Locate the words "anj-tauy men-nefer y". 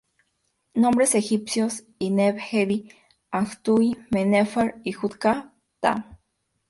3.41-4.95